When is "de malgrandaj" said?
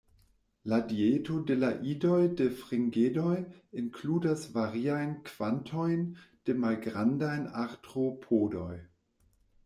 6.49-7.35